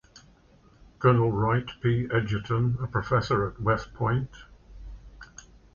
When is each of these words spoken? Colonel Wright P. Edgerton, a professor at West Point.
Colonel 0.97 1.31
Wright 1.31 1.69
P. 1.79 2.07
Edgerton, 2.11 2.75
a 2.81 2.87
professor 2.87 3.47
at 3.47 3.61
West 3.61 3.93
Point. 3.93 4.31